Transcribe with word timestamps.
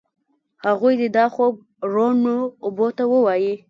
هغوی 0.65 0.93
دي 0.99 1.07
دا 1.17 1.25
خوب 1.35 1.53
روڼو 1.93 2.37
اوبو 2.65 2.87
ته 2.97 3.03
ووایي 3.11 3.53